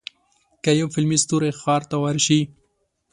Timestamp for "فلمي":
0.93-1.17